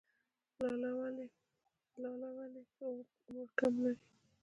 لاله 2.03 2.31
ولې 2.35 2.95
عمر 3.29 3.47
کم 3.59 3.73
لري؟ 3.83 4.07